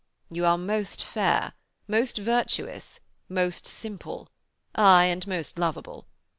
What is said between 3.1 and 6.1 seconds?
most simple aye, and most lovable.